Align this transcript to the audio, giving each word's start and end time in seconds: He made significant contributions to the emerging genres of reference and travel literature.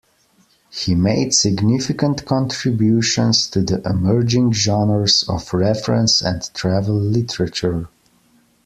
He 0.71 0.95
made 0.95 1.31
significant 1.31 2.25
contributions 2.25 3.47
to 3.51 3.61
the 3.61 3.87
emerging 3.87 4.51
genres 4.53 5.23
of 5.29 5.53
reference 5.53 6.23
and 6.23 6.41
travel 6.55 6.95
literature. 6.99 7.87